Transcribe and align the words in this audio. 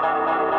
13, 0.00 0.57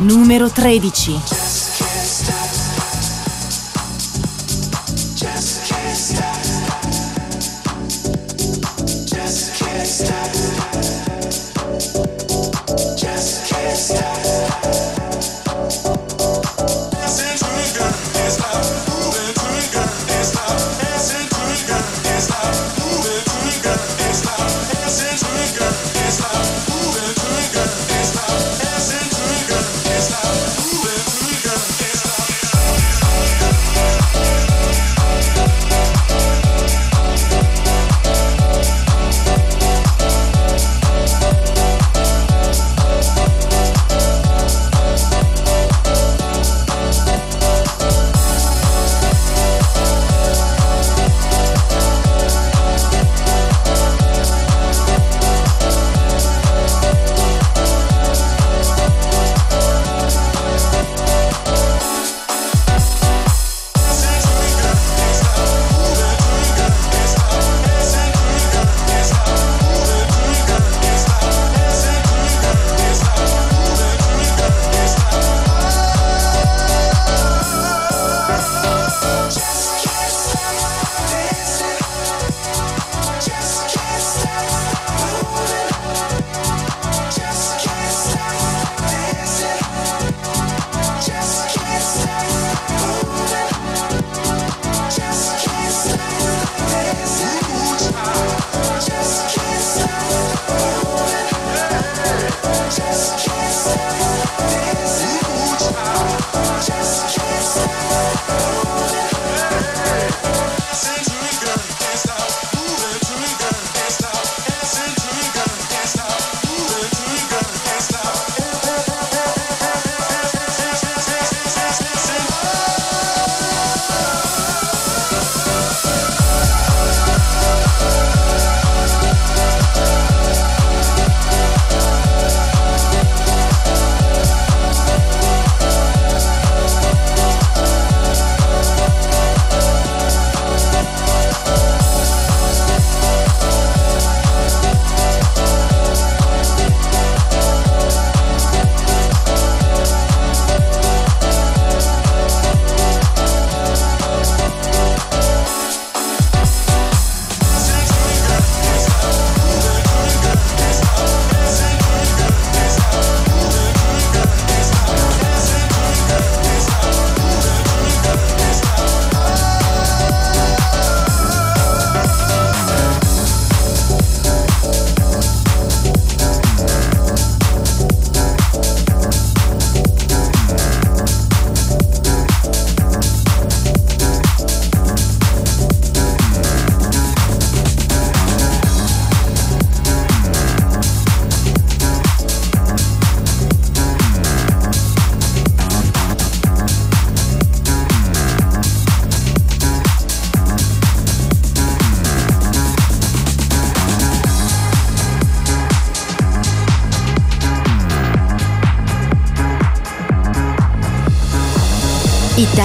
numero 0.00 0.48
13. 0.48 1.39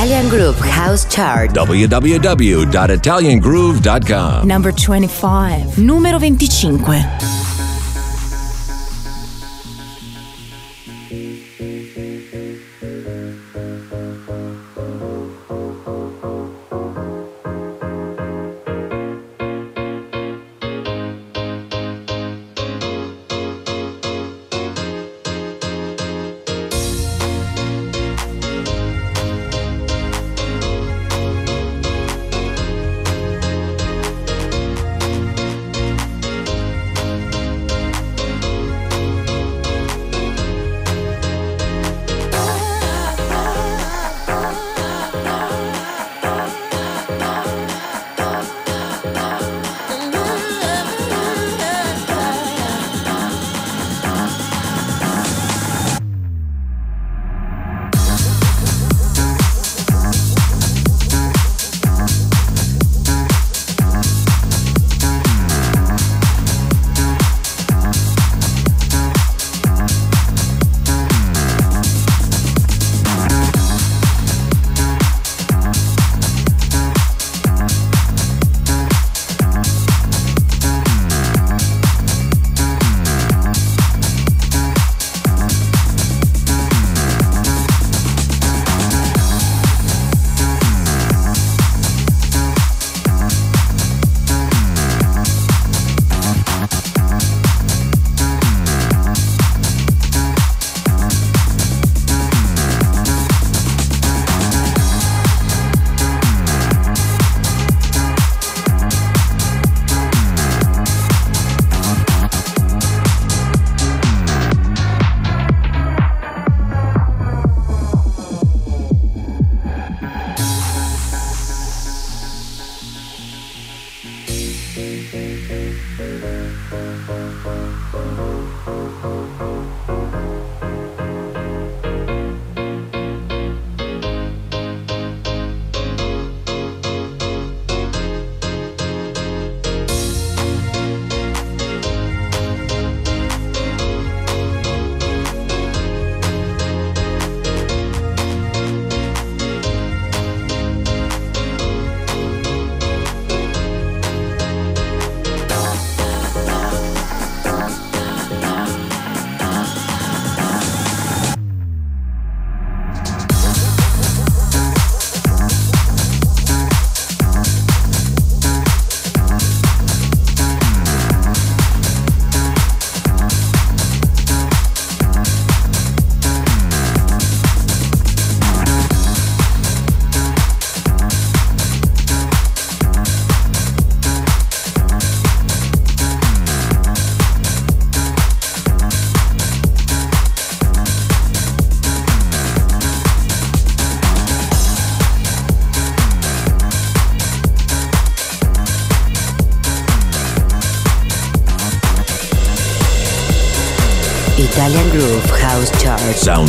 Italian 0.06 0.30
Groove 0.30 0.60
House 0.60 1.04
Chart. 1.10 1.50
www.italiangroove.com. 1.56 4.48
Number 4.48 4.72
25. 4.72 5.80
Numero 5.80 6.20
25. 6.20 7.25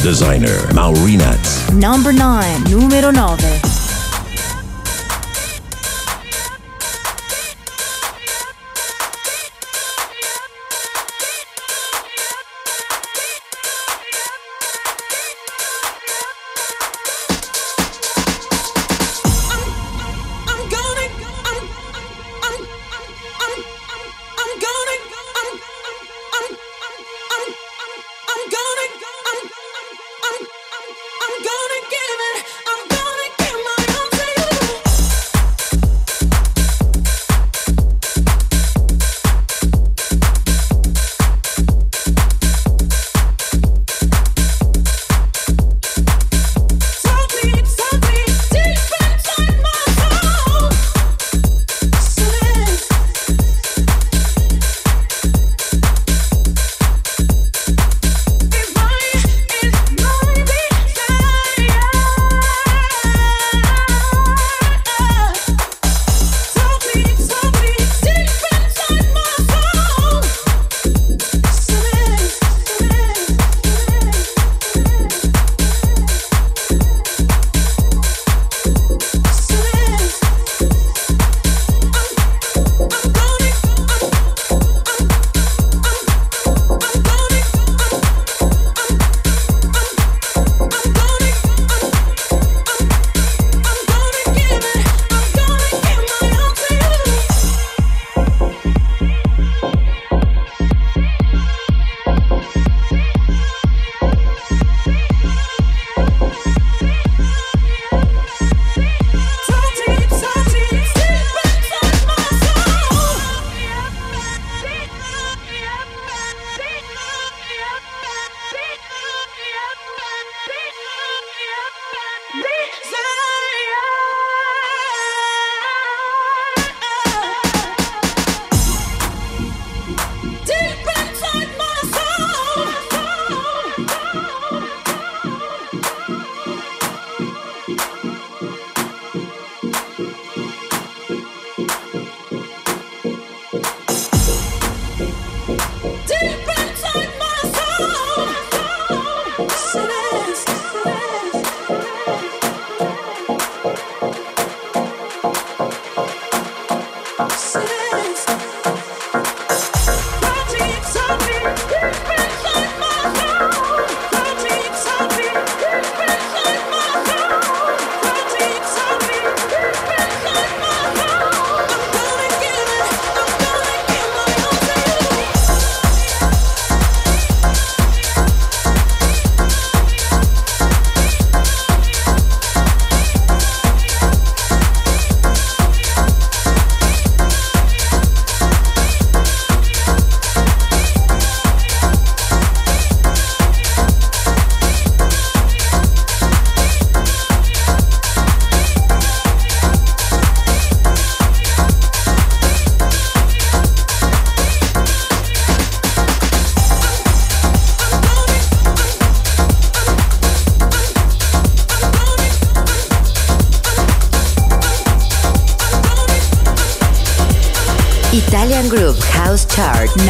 designer 0.06 0.73
Maurinat. 0.73 1.73
Number 1.73 2.12
9, 2.12 2.70
numero 2.70 3.11
9. 3.11 3.65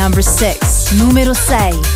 number 0.06 0.22
6, 0.22 0.92
número 0.92 1.34
6. 1.34 1.95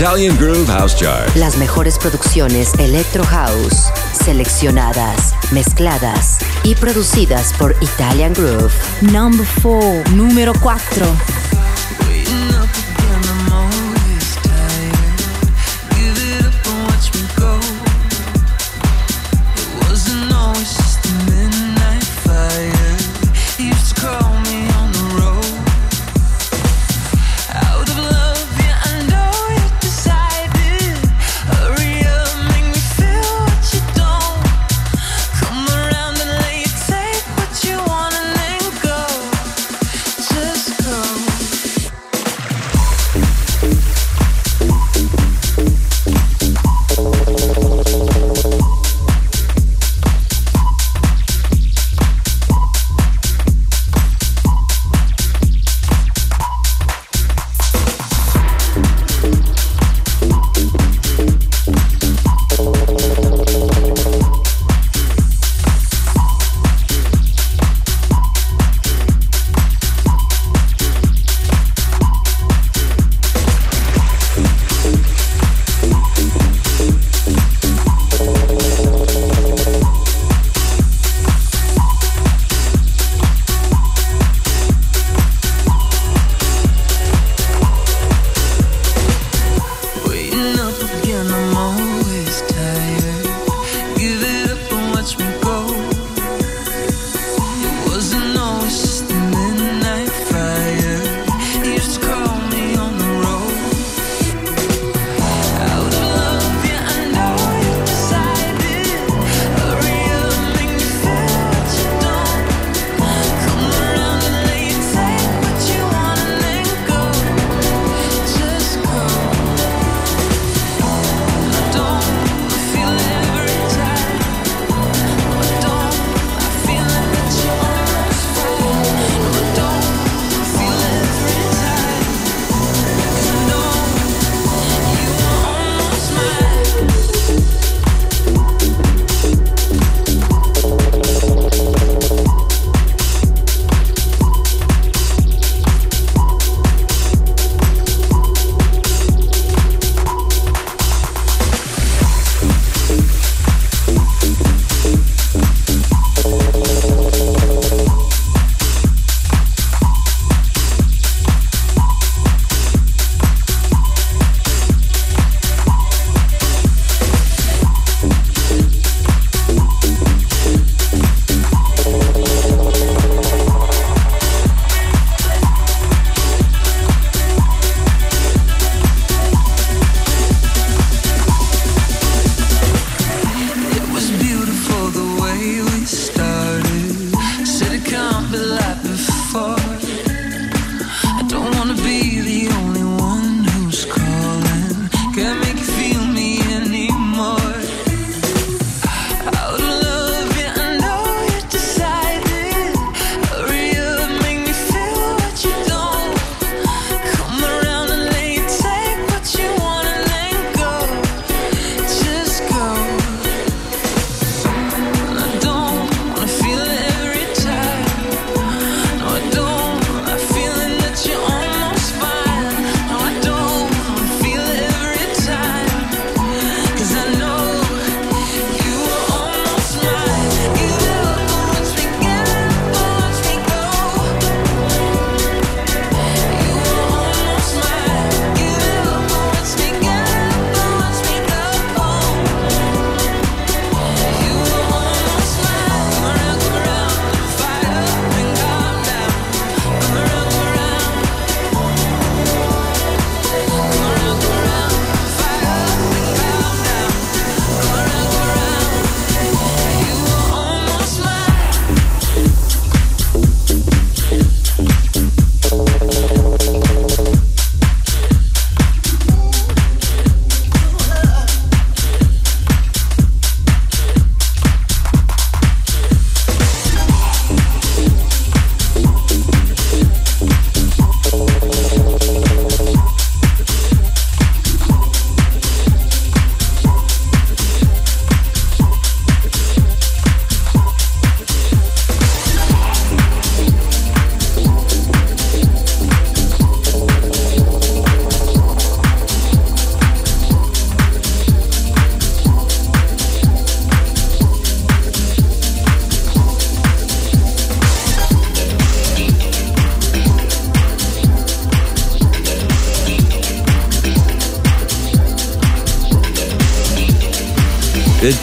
Italian 0.00 0.34
Groove 0.38 0.66
House 0.66 0.96
Chart. 0.96 1.36
Las 1.36 1.58
mejores 1.58 1.98
producciones 1.98 2.72
Electro 2.78 3.22
House, 3.22 3.92
seleccionadas, 4.14 5.34
mezcladas 5.52 6.38
y 6.64 6.74
producidas 6.74 7.52
por 7.58 7.76
Italian 7.82 8.32
Groove. 8.32 8.72
Number 9.02 9.46
4, 9.60 10.04
número 10.14 10.54
4. 10.62 11.04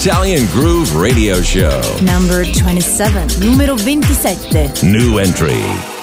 Italian 0.08 0.46
Groove 0.54 0.96
Radio 0.96 1.42
Show. 1.42 1.82
Number 2.02 2.46
27. 2.46 3.42
Numero 3.42 3.76
27. 3.76 4.90
New 4.90 5.20
entry. 5.20 5.97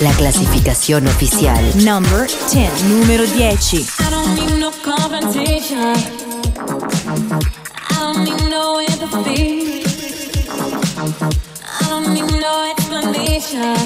La 0.00 0.12
clasificación 0.12 1.06
oficial. 1.06 1.64
Number 1.84 2.28
10. 2.52 2.84
Numero 2.84 3.24
10. 3.26 3.72
I 3.98 4.10
don't 4.10 4.34
need 4.34 4.58
no 4.58 4.70
confrontation. 4.84 5.94
I 7.88 7.98
don't 7.98 8.24
need 8.24 8.50
no 8.50 8.78
empathy. 8.80 9.82
I 10.98 11.88
don't 11.88 12.12
need 12.12 12.30
no 12.40 12.70
explanation. 12.72 13.85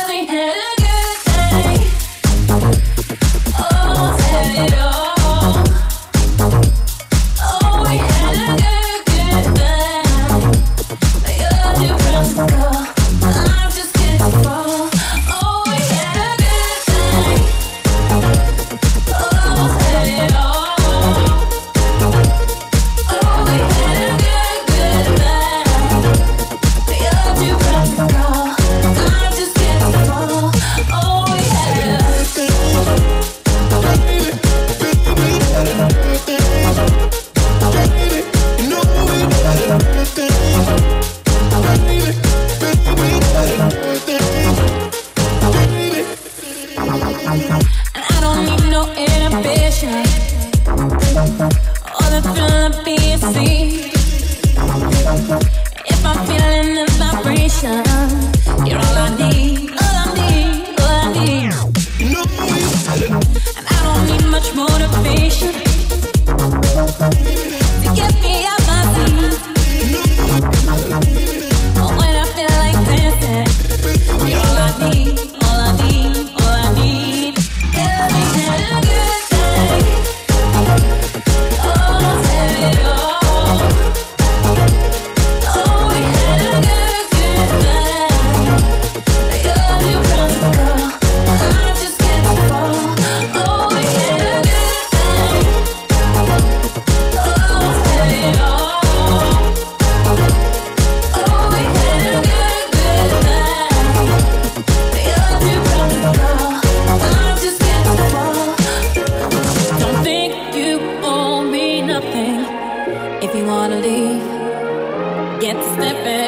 20, 115.61 116.20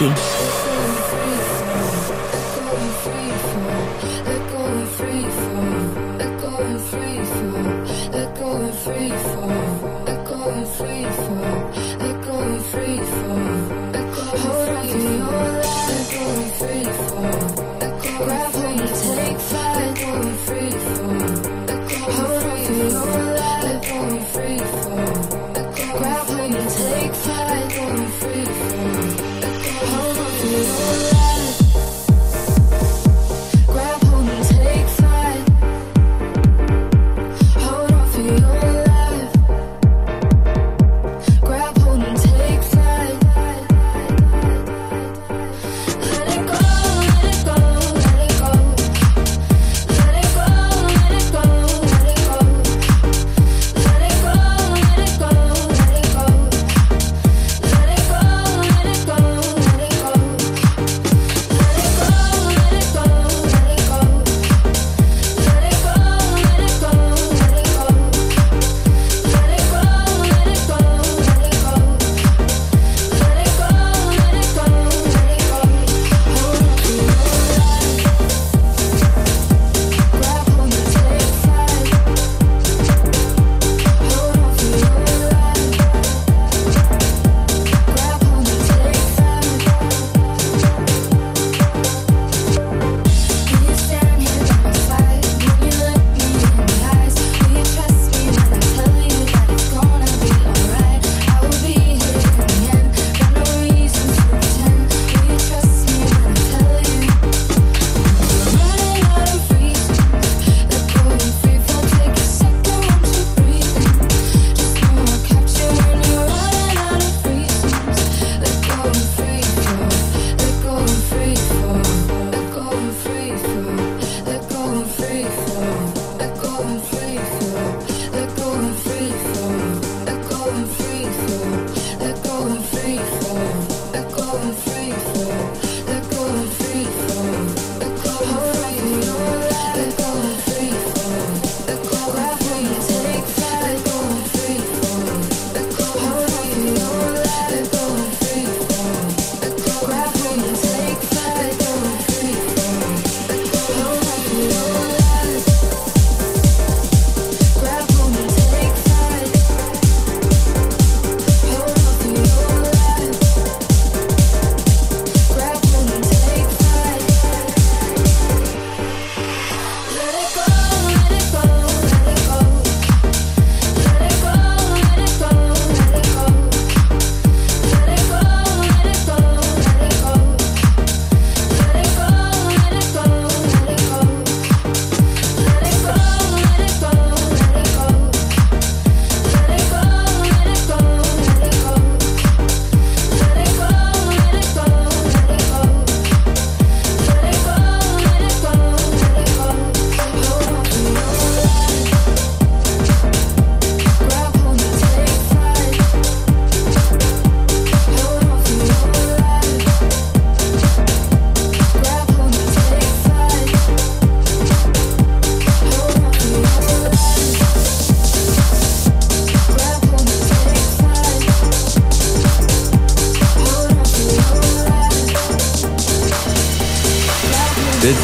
numero 0.00 0.37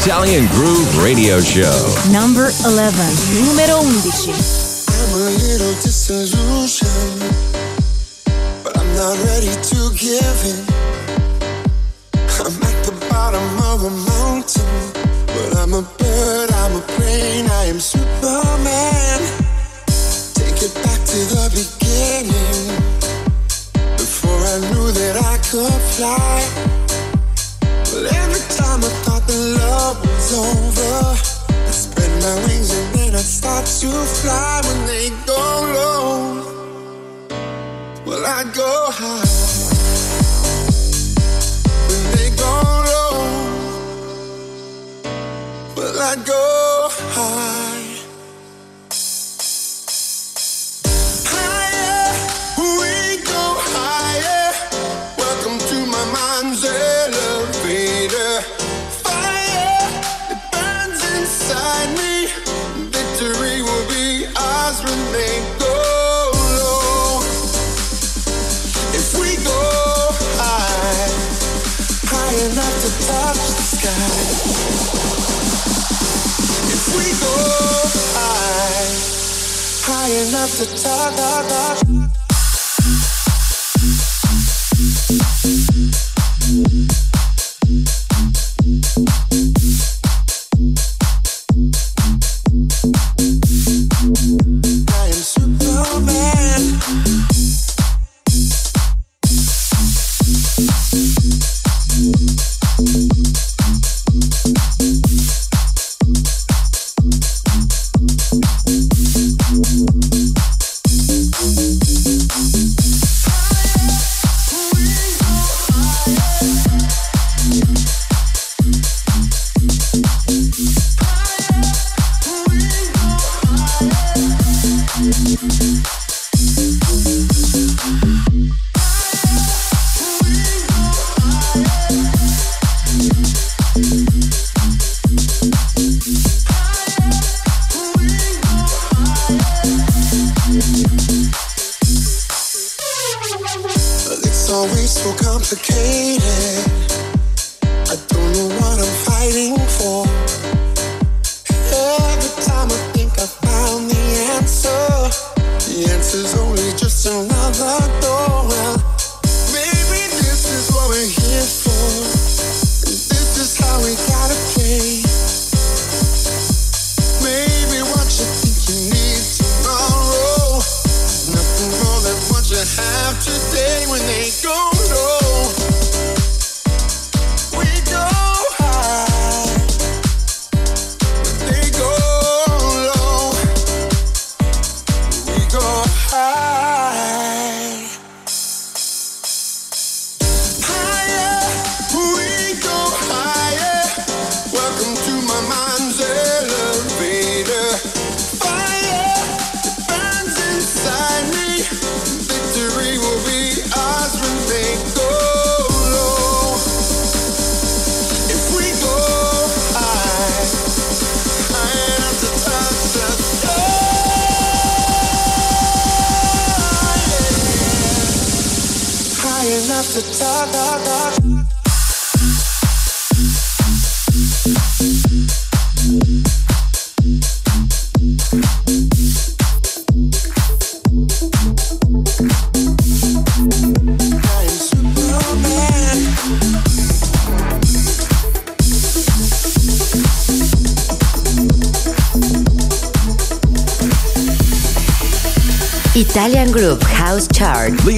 Italian 0.05 0.45
Groove 0.49 1.01
Radio 1.01 1.39
Show. 1.41 1.73
Number 2.11 2.51
11. 2.63 2.93
Numero 3.41 3.81
11. 3.81 4.44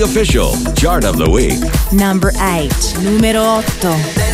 Official, 0.07 0.53
Chart 0.73 1.03
of 1.03 1.17
the 1.17 1.29
Week. 1.29 1.59
Number 1.91 2.29
8. 2.39 2.71
Número 3.03 3.59
8. 3.83 4.26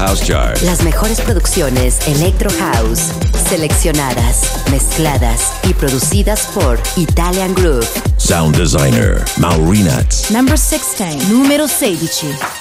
House 0.00 0.22
Chart. 0.24 0.58
Las 0.62 0.82
mejores 0.82 1.20
producciones 1.20 1.98
Electro 2.08 2.48
House, 2.58 3.12
seleccionadas, 3.50 4.50
mezcladas 4.70 5.52
y 5.68 5.74
producidas 5.74 6.46
por 6.54 6.80
Italian 6.96 7.54
Group. 7.54 7.86
Sound 8.16 8.56
designer 8.56 9.22
Maurinat. 9.36 10.30
Number 10.30 10.56
16. 10.58 11.28
Numero 11.28 11.66
16. 11.66 12.59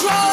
control. 0.00 0.29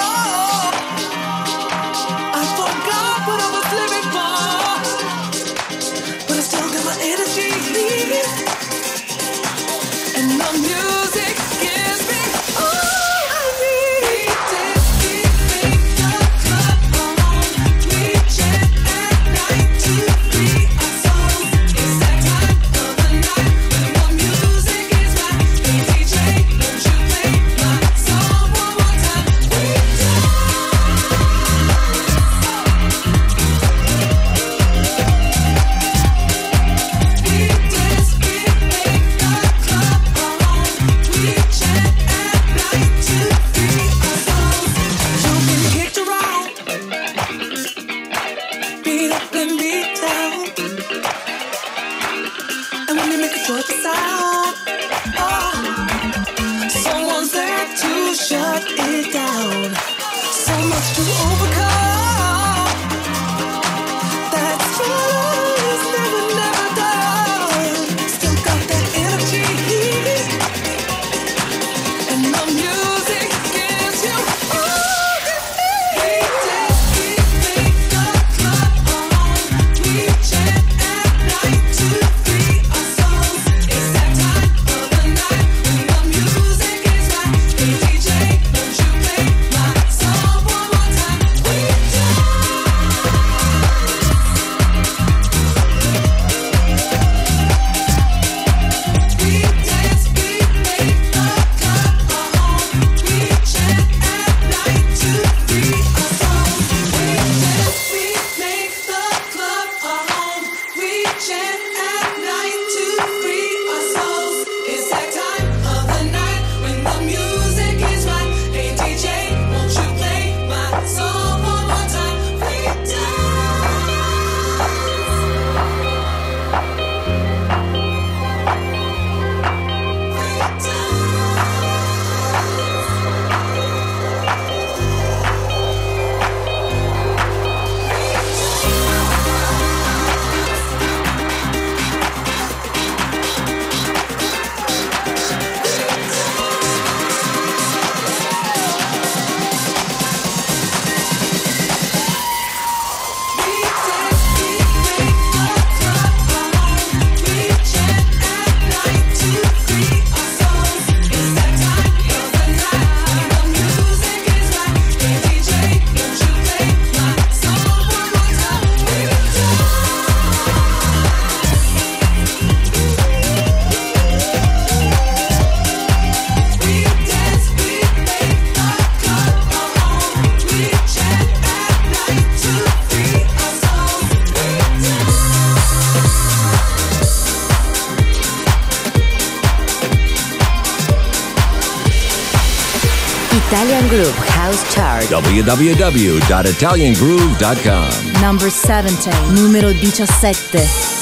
www.italiangroove.com. 195.44 198.22
Number 198.22 198.50
17, 198.50 199.36
numero 199.36 199.74
17. 199.74 200.97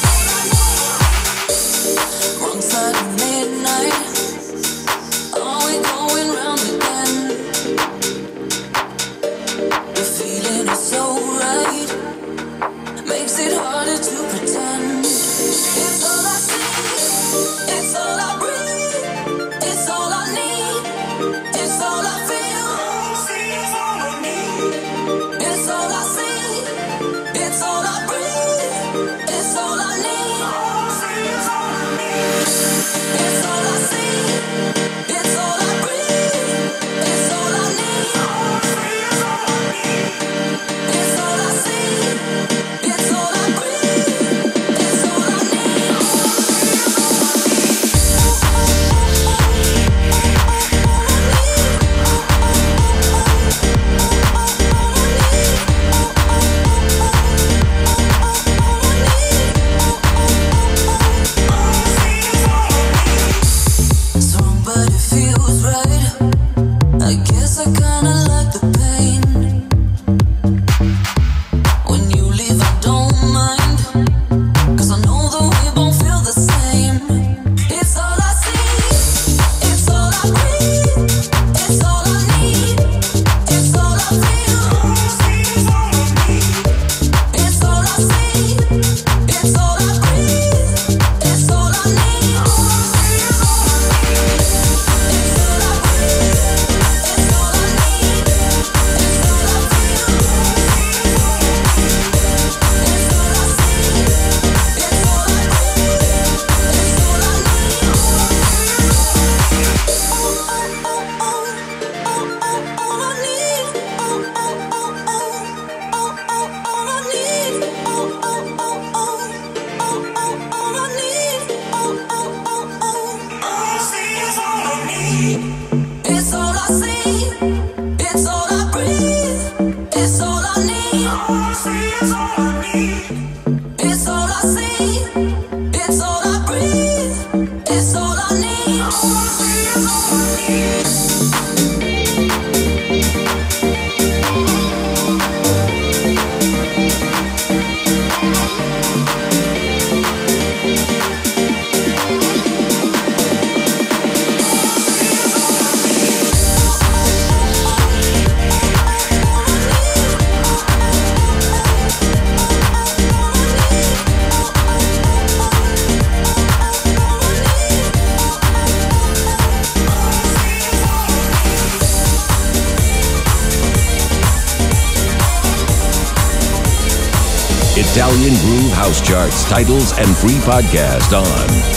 titles 179.49 179.91
and 179.97 180.15
free 180.17 180.39
podcast 180.41 181.13
on 181.13 181.25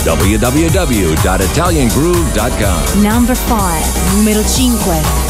www.italiangroove.com. 0.04 3.02
Number 3.02 3.34
5, 3.34 4.16
numero 4.16 4.42
5. 4.42 5.27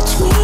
touch 0.00 0.20
me. 0.20 0.37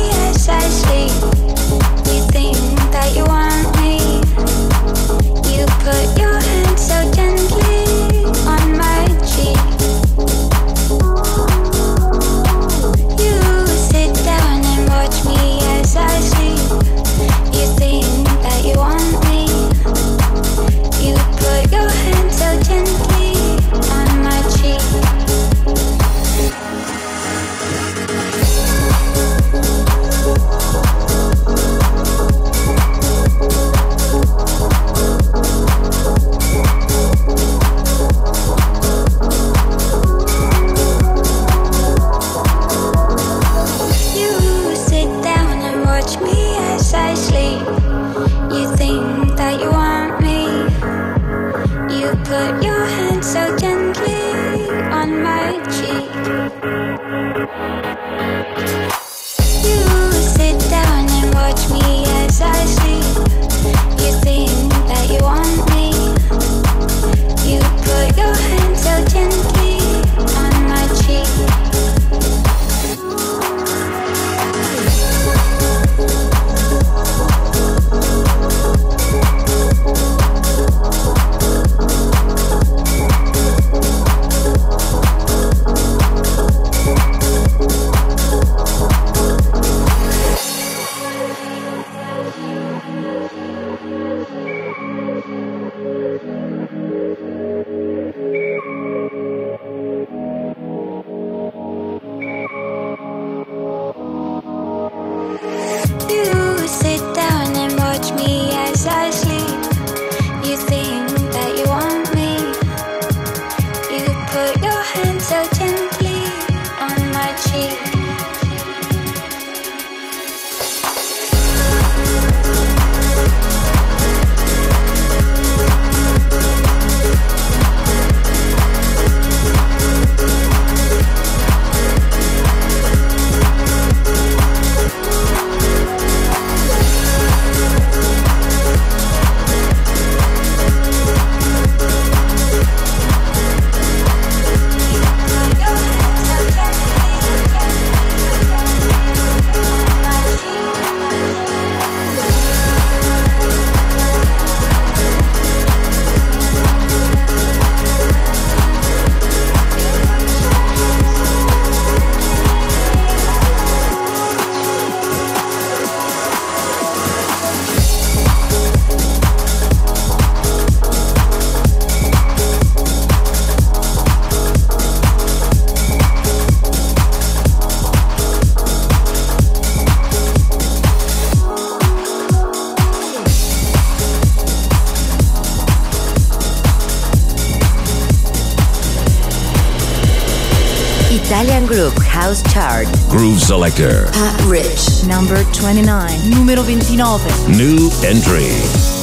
Groove 193.16 193.40
Selector. 193.40 194.10
Pat 194.10 194.40
Rich, 194.46 195.06
number 195.06 195.44
29. 195.52 196.30
Numero 196.30 196.64
29. 196.64 197.56
New 197.56 197.88
entry. 198.02 198.93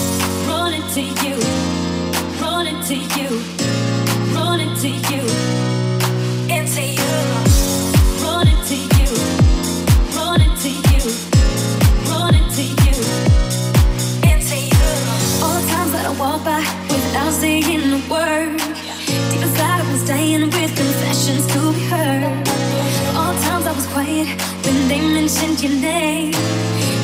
your 25.64 25.80
name. 25.80 26.34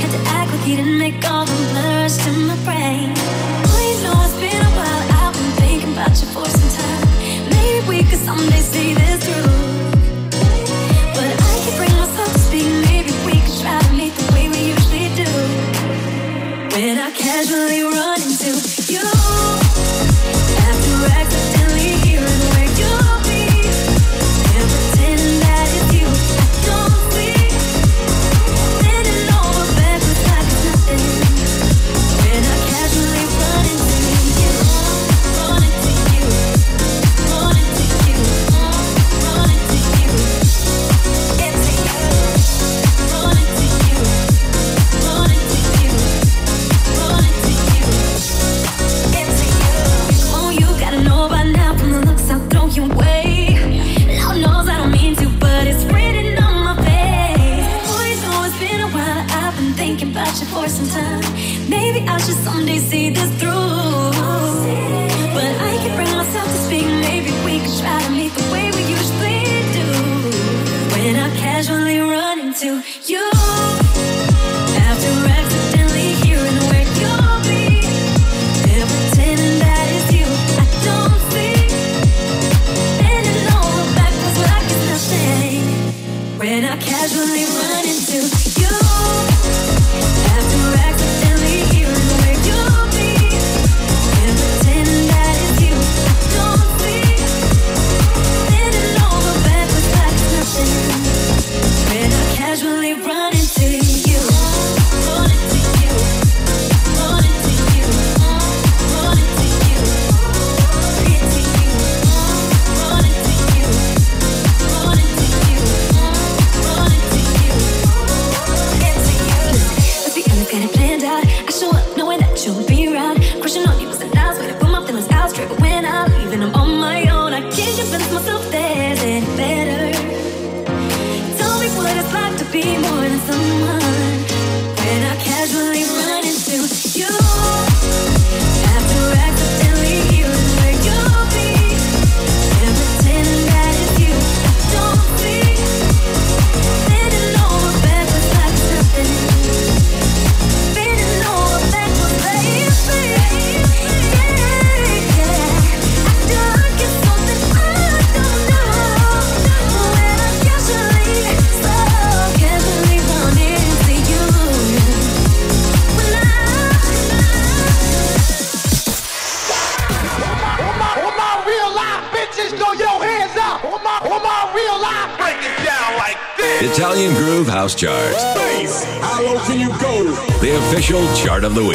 Had 0.01 0.11
to 0.11 0.17
act 0.29 0.51
like 0.51 0.67
you 0.67 0.77
didn't 0.77 0.97
make 0.97 1.23
all 1.29 1.45
the 1.45 1.53
blurs 1.71 2.17
to 2.17 2.31
my 2.31 2.55
friends. 2.65 2.86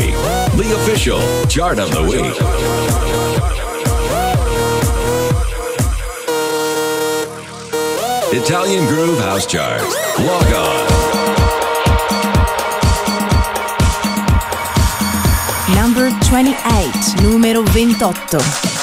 Week, 0.02 0.14
the 0.56 0.74
official 0.82 1.20
chart 1.46 1.78
of 1.78 1.92
the 1.92 2.02
week. 2.02 2.34
Italian 8.32 8.84
Groove 8.88 9.20
House 9.20 9.46
Chart. 9.46 9.80
Log 10.18 10.52
on. 10.52 10.88
Number 15.76 16.10
28, 16.26 17.22
numero 17.22 17.62
28. 17.62 18.81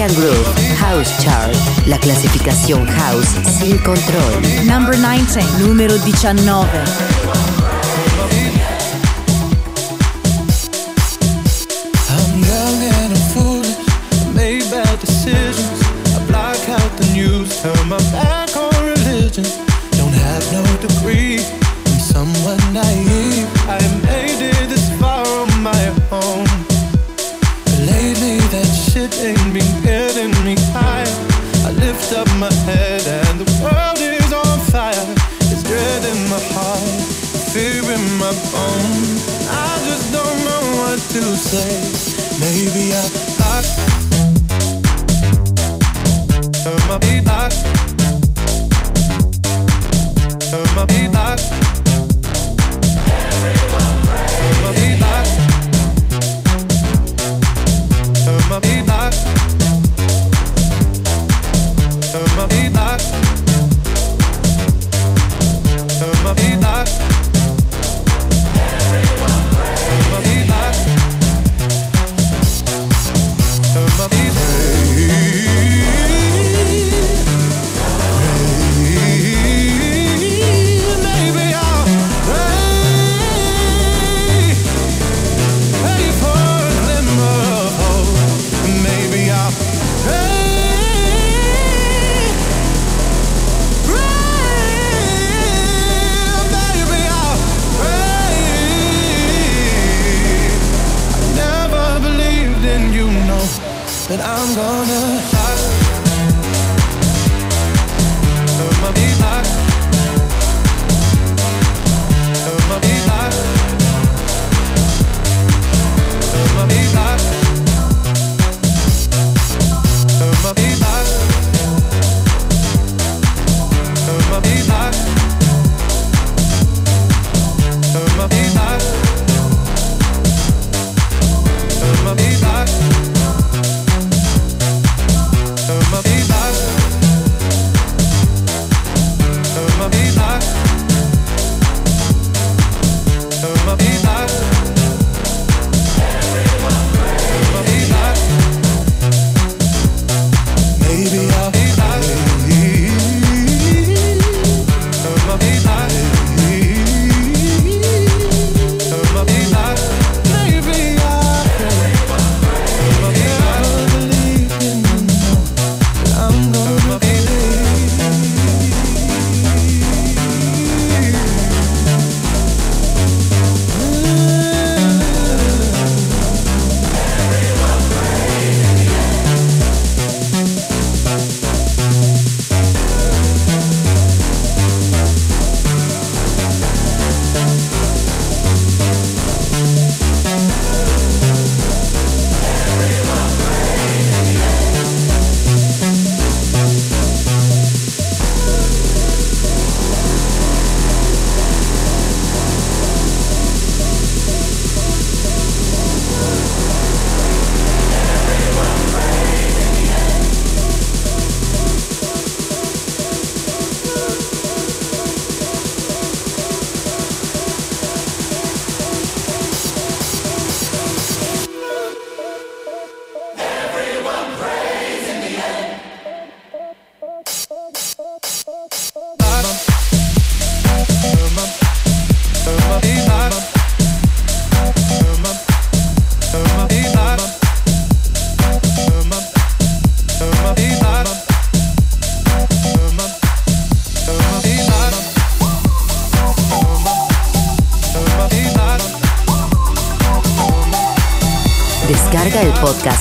Italian 0.00 0.18
Groove 0.18 0.76
House 0.78 1.12
Chart, 1.22 1.54
la 1.84 1.98
classificazione 1.98 2.90
house 2.90 3.28
sin 3.44 3.76
control. 3.82 4.40
Number 4.64 4.96
19, 4.96 5.44
número 5.58 5.98
19. 5.98 7.19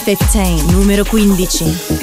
15, 0.06 0.72
numero 0.72 1.04
15. 1.04 1.95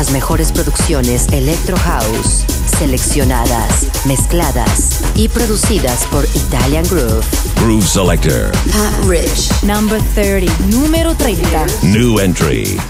las 0.00 0.12
mejores 0.12 0.50
producciones 0.50 1.26
Electro 1.30 1.76
House, 1.76 2.46
seleccionadas, 2.78 3.86
mezcladas 4.06 5.02
y 5.14 5.28
producidas 5.28 6.06
por 6.06 6.24
Italian 6.34 6.86
Groove. 6.88 7.22
Groove 7.56 7.86
Selector. 7.86 8.50
Pat 8.72 9.04
Rich. 9.06 9.50
Number 9.62 10.00
30. 10.14 10.50
Número 10.68 11.14
30. 11.14 11.66
New 11.82 12.18
Entry. 12.18 12.80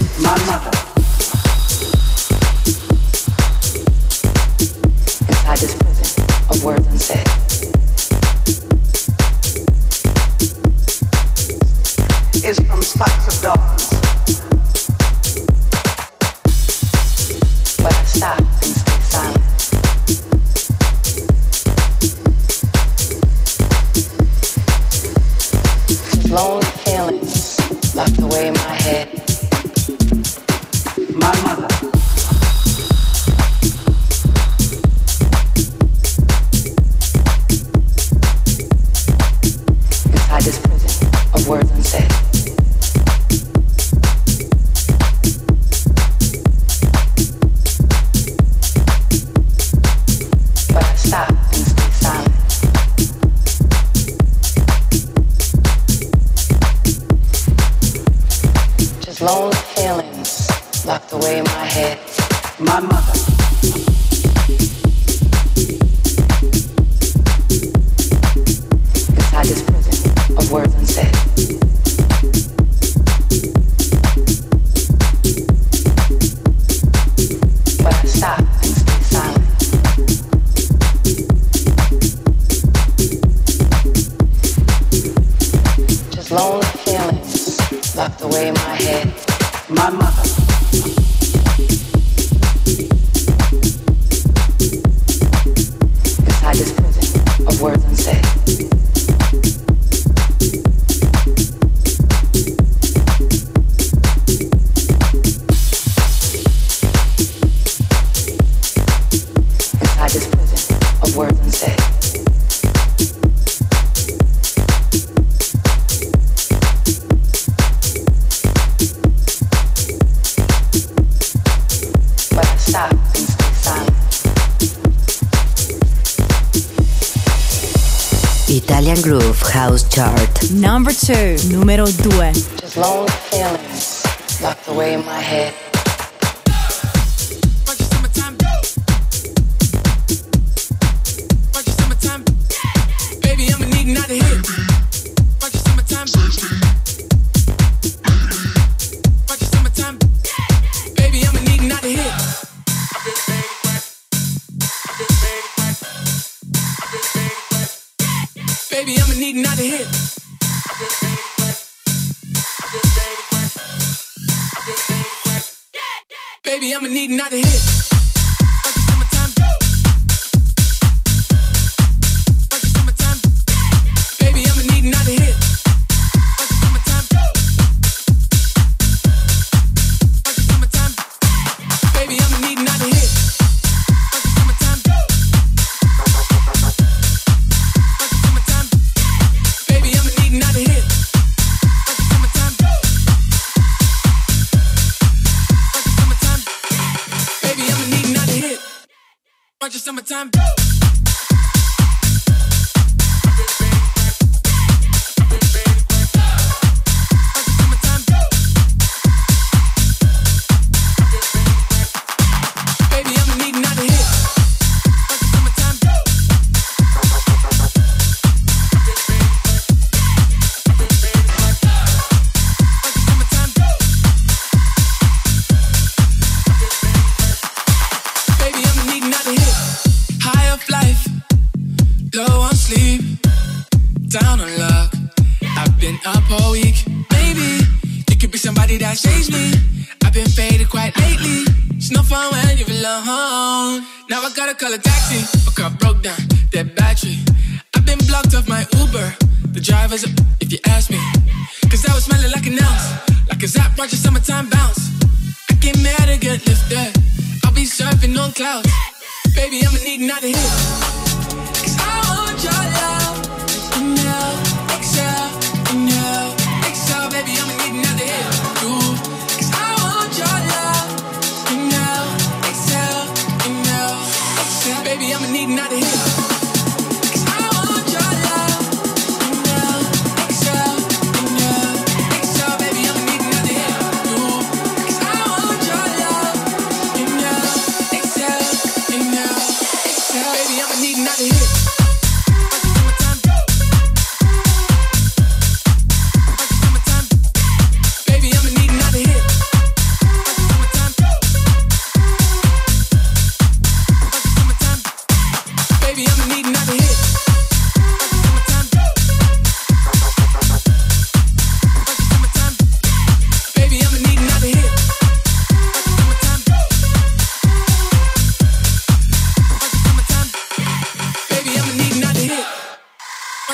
chart. 129.91 130.51
Number 130.53 130.91
2, 130.93 131.49
numero 131.51 131.85
due. 131.85 132.31
Just 132.57 132.77
lonely 132.77 133.11
feelings, 133.29 134.05
locked 134.41 134.67
away 134.69 134.93
in 134.93 135.05
my 135.05 135.19
head. 135.19 135.70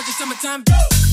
the 0.07 0.13
summertime. 0.13 0.63
Go. 0.63 1.06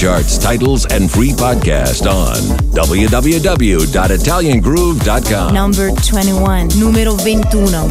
charts, 0.00 0.38
titles, 0.38 0.86
and 0.86 1.10
free 1.10 1.32
podcast 1.32 2.10
on 2.10 2.36
www.italiangroove.com. 2.72 5.54
Number 5.54 5.90
21. 5.90 6.68
Numero 6.78 7.14
21. 7.16 7.90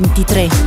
2023. 0.00 0.65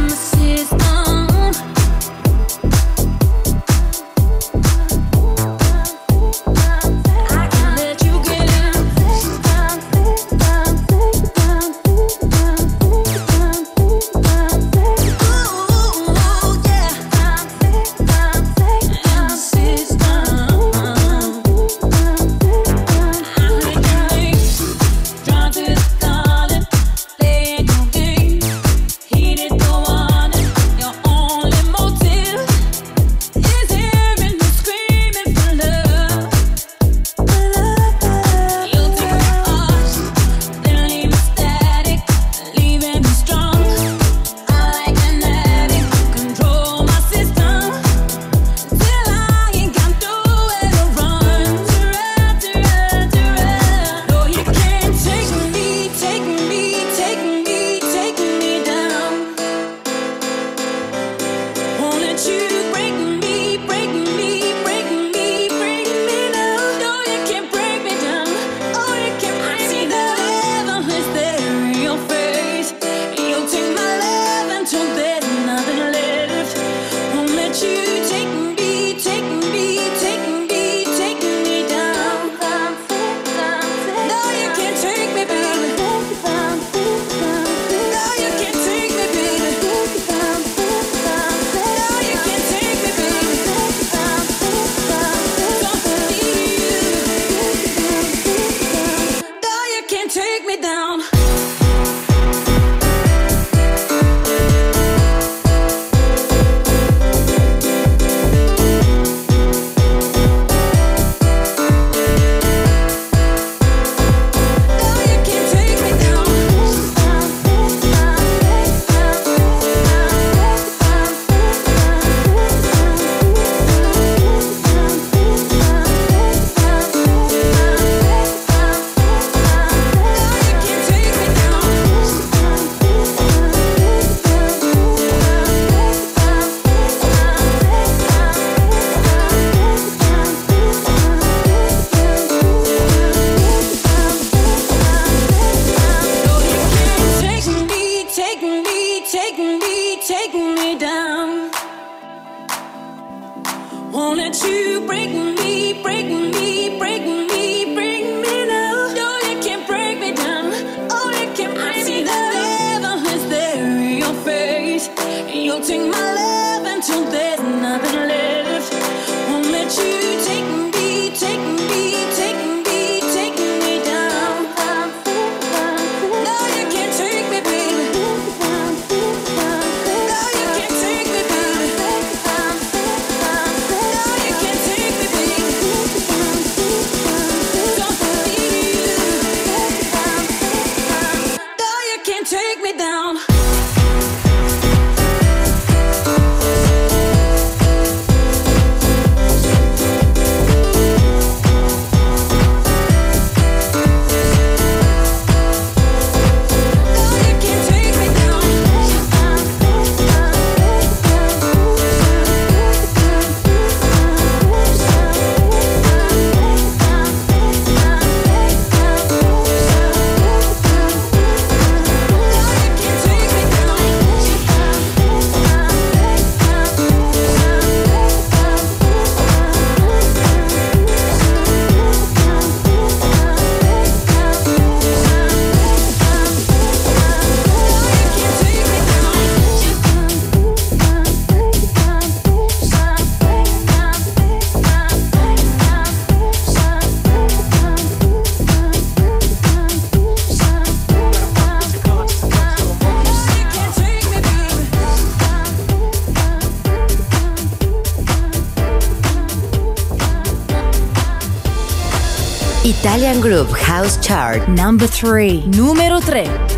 Italian 263.00 263.22
Groove 263.22 263.52
House 263.52 263.96
Chart. 264.06 264.46
Number 264.50 264.86
3, 264.86 265.46
numero 265.46 266.02
3. 266.02 266.49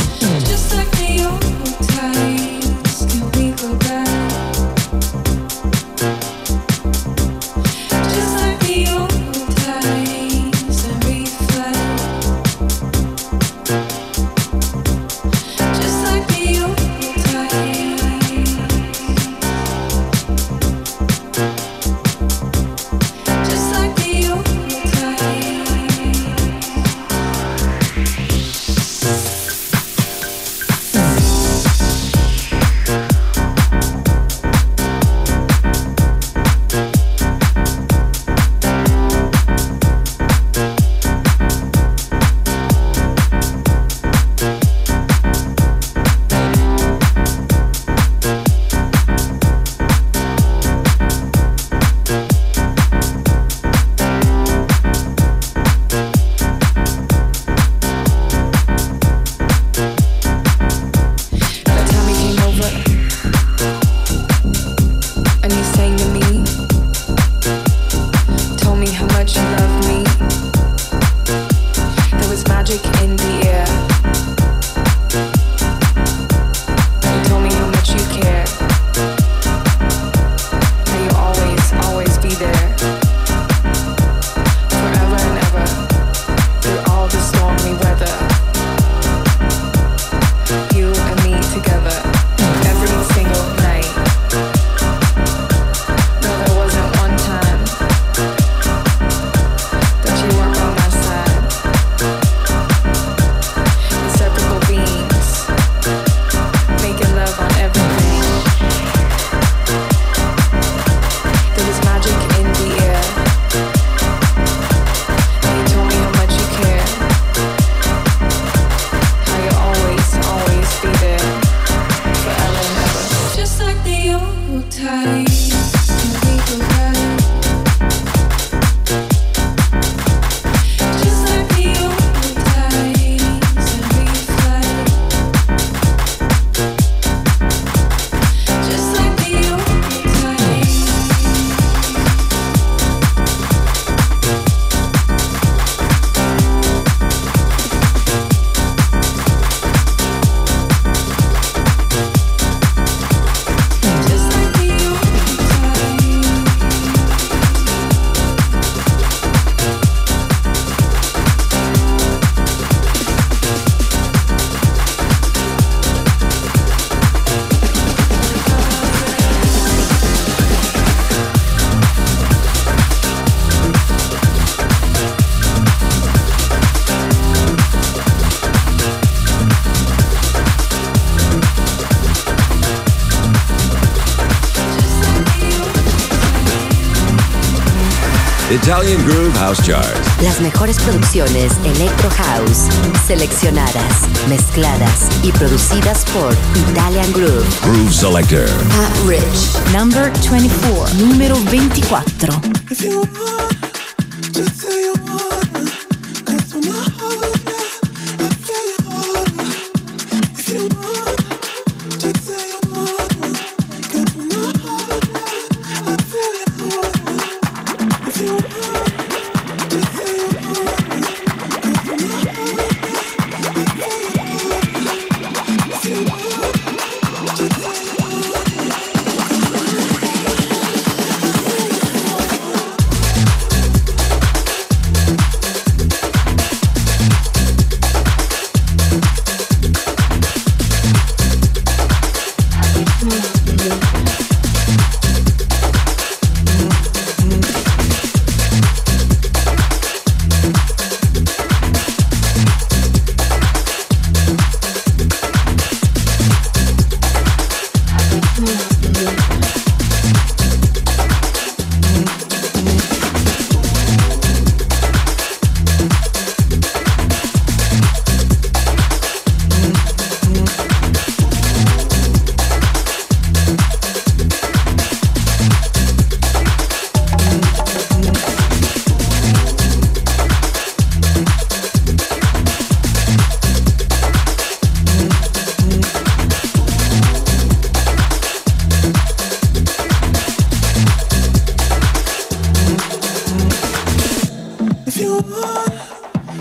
Italian 188.67 189.01
Groove 189.05 189.33
House 189.37 189.63
Charts. 189.63 190.21
Las 190.21 190.41
mejores 190.41 190.77
producciones 190.81 191.53
Electro 191.63 192.09
House, 192.09 192.67
seleccionadas, 193.07 194.01
mezcladas 194.27 195.07
y 195.23 195.31
producidas 195.31 196.03
por 196.11 196.33
Italian 196.69 197.09
Groove. 197.13 197.45
Groove 197.61 197.93
Selector. 197.93 198.45
Pat 198.45 198.91
Rich. 199.07 199.71
Number 199.71 200.11
24. 200.29 200.95
Número 200.95 201.37
24. 201.45 203.36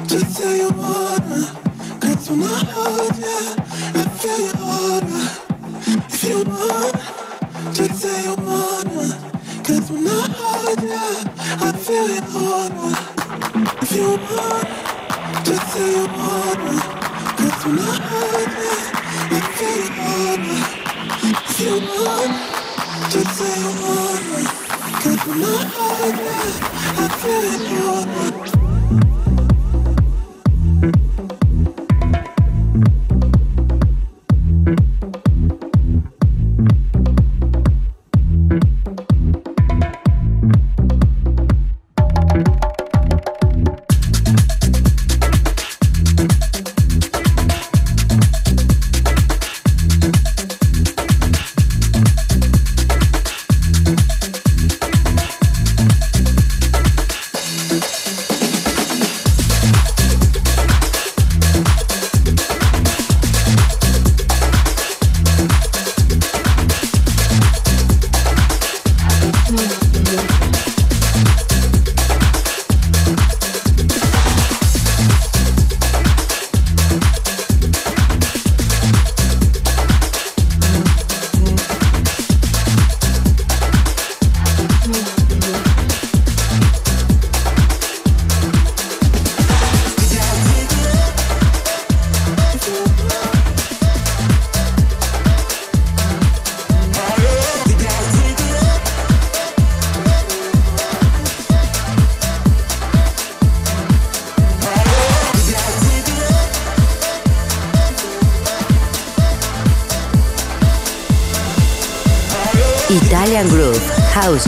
To 0.08 0.20
say 0.26 0.58
you 0.58 0.70
wanna, 0.70 1.40
when 2.30 2.42
I 2.42 2.64
hold 2.74 3.18
ya, 3.18 3.38
I 3.94 4.04
feel 4.20 4.40
you 4.46 4.54
order. 4.86 5.24
If 6.14 6.22
you 6.24 6.38
want 6.44 7.74
to 7.74 7.84
say 7.94 8.22
you 8.24 8.34
wanna, 8.36 9.06
cause 9.64 9.90
when 9.90 10.06
I 10.06 10.28
hold 10.38 10.82
ya, 10.82 11.04
I 11.58 11.72
feel 11.72 12.08
you 12.08 12.22
order. 12.38 12.92
If 13.82 13.92
you 13.96 14.10
want 14.30 14.68
to 15.46 15.54
say 15.70 15.90
you 15.90 16.06
wanna, 16.18 16.74
when 17.64 17.78
I 17.78 17.94
hold 18.08 18.52
ya, 18.62 18.74
I 19.34 19.40
feel 19.56 19.78
you 19.82 19.90
order. 20.22 20.60
If 21.50 21.60
you 21.60 21.74
want 21.94 22.34
to 23.10 23.20
say 23.36 23.54
you 23.60 23.72
wanna, 23.82 24.40
when 25.26 25.42
I 25.42 25.64
hold 25.74 26.16
ya, 26.26 26.38
I 26.98 27.08
feel 27.20 27.44
you 27.70 28.40
order. 28.44 28.55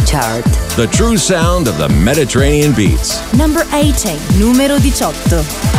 Chart. 0.09 0.43
The 0.77 0.89
true 0.91 1.19
sound 1.19 1.69
of 1.69 1.77
the 1.77 1.91
Mediterranean 1.91 2.73
beats. 2.75 3.21
Number 3.35 3.65
18, 3.75 4.19
numero 4.41 4.77
18. 4.77 5.78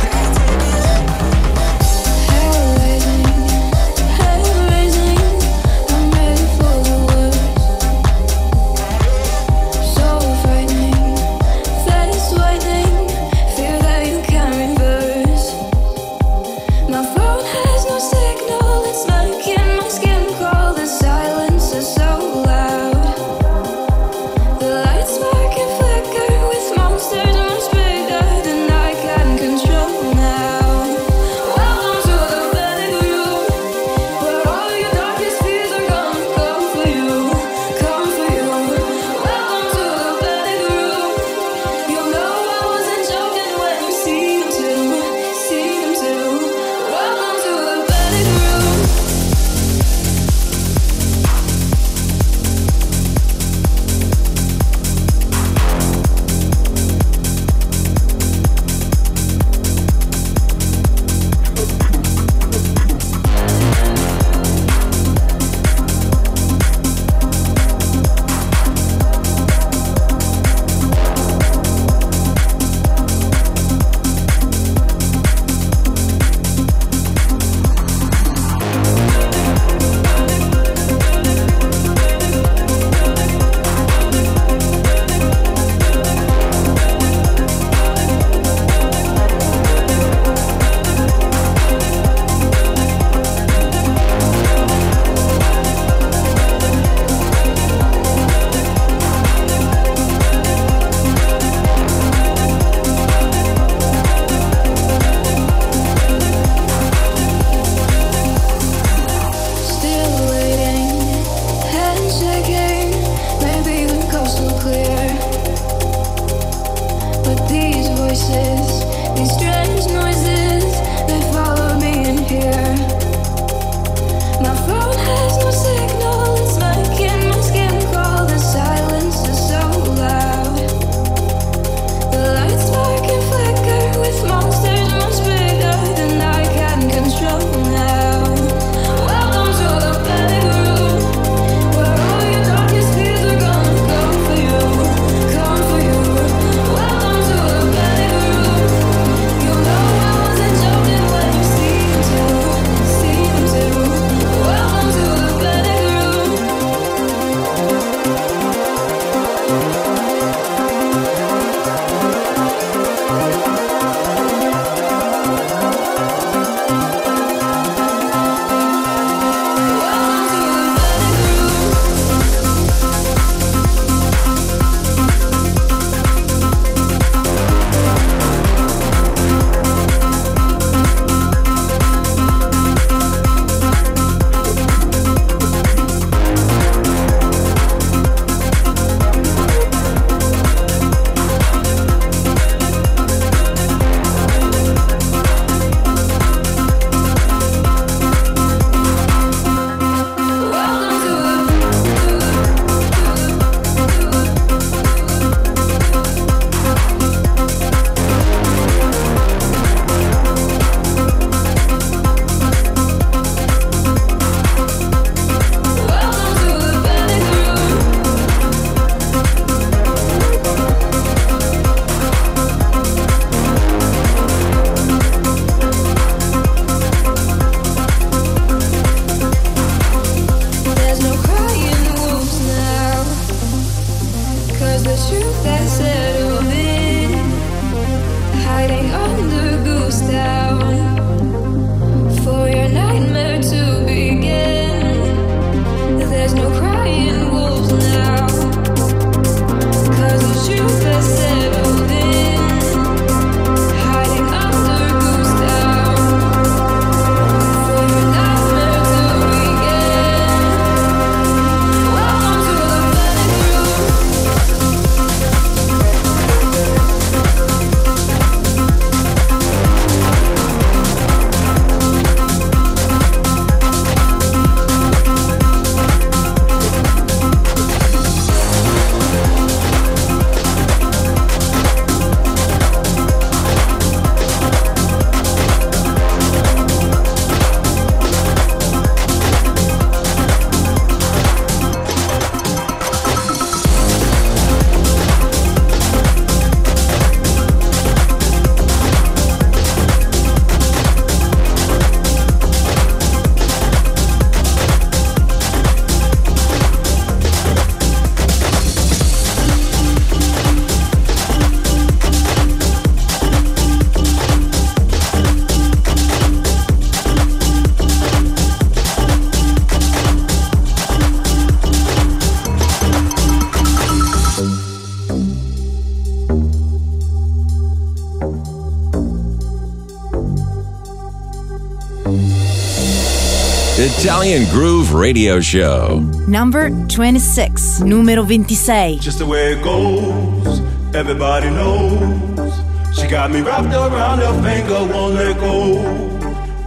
Italian 334.00 334.48
Groove 334.52 334.94
Radio 334.94 335.40
Show. 335.40 335.98
Number 336.28 336.70
26, 336.86 337.80
numero 337.80 338.22
26. 338.24 339.02
Just 339.02 339.18
the 339.18 339.26
way 339.26 339.54
it 339.54 339.64
goes, 339.64 340.60
everybody 340.94 341.50
knows. 341.50 342.54
She 342.96 343.08
got 343.08 343.32
me 343.32 343.40
wrapped 343.40 343.74
around 343.74 344.20
her 344.20 344.40
finger, 344.40 344.94
won't 344.94 345.14
let 345.14 345.36
go. 345.40 345.82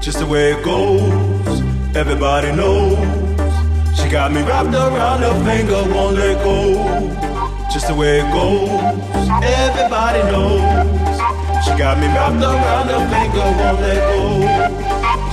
Just 0.01 0.19
the 0.19 0.25
way 0.25 0.51
it 0.51 0.65
goes, 0.65 1.01
everybody 1.95 2.51
knows. 2.51 2.97
She 3.97 4.09
got 4.09 4.33
me 4.33 4.41
wrapped 4.41 4.75
around 4.75 5.21
her 5.21 5.45
finger, 5.45 5.83
won't 5.95 6.17
let 6.17 6.43
go. 6.43 6.75
Just 7.71 7.87
the 7.87 7.95
way 7.95 8.19
it 8.19 8.29
goes, 8.33 8.69
everybody 9.41 10.19
knows. 10.29 10.59
She 11.63 11.71
got 11.77 11.97
me 11.97 12.07
wrapped 12.07 12.43
around 12.43 12.87
her 12.89 13.09
finger, 13.09 13.39
won't 13.39 13.79
let 13.79 13.99
go. 14.11 14.70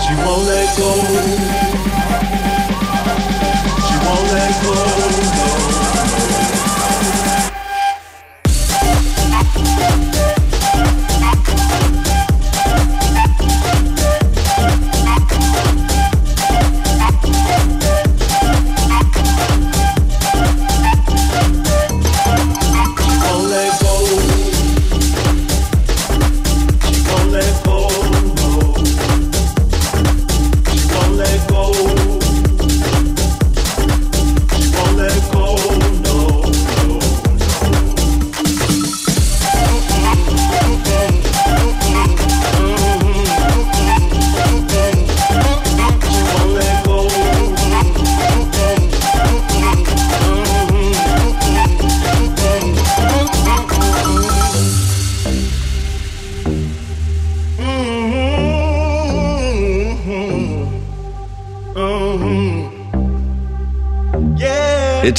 She 0.09 0.15
won't 0.15 0.47
let 0.47 0.77
go. 0.79 0.91
She 3.85 3.97
won't 4.07 4.33
let 4.33 4.55
go. 4.63 4.75
She 5.73 5.78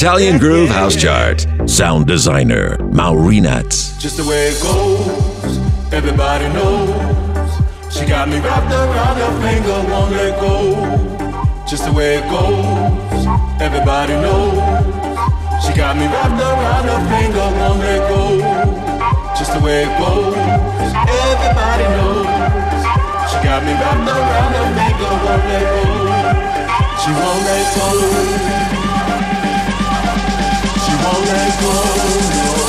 Italian 0.00 0.38
Groove 0.38 0.70
House 0.70 0.96
Chart. 0.96 1.44
Sound 1.66 2.06
designer, 2.06 2.78
Maurinats. 2.88 4.00
Just 4.00 4.16
the 4.16 4.24
way 4.24 4.48
it 4.48 4.56
goes, 4.62 5.58
everybody 5.92 6.48
knows. 6.56 6.88
She 7.92 8.06
got 8.06 8.26
me 8.30 8.40
wrapped 8.40 8.72
around 8.72 9.18
her 9.20 9.34
finger, 9.44 9.76
won't 9.92 10.12
let 10.12 10.40
go. 10.40 10.72
Just 11.68 11.84
the 11.84 11.92
way 11.92 12.16
it 12.16 12.24
goes, 12.32 13.26
everybody 13.60 14.14
knows. 14.24 14.56
She 15.60 15.76
got 15.76 15.94
me 16.00 16.06
wrapped 16.08 16.40
around 16.48 16.88
her 16.88 17.02
finger, 17.12 17.46
won't 17.60 17.80
let 17.84 18.00
go. 18.08 18.40
Just 19.36 19.52
the 19.52 19.60
way 19.60 19.84
it 19.84 19.92
goes, 20.00 20.32
everybody 21.28 21.86
knows. 22.00 22.24
She 23.28 23.36
got 23.44 23.60
me 23.68 23.72
wrapped 23.76 24.08
around 24.08 24.52
her 24.56 24.68
finger, 24.80 25.12
won't 25.28 25.44
let 25.44 25.66
go. 25.76 25.84
She 27.04 27.10
won't 27.12 27.44
let 27.44 27.76
go. 27.76 28.89
She 31.00 31.06
won't 31.06 31.26
let 31.26 32.59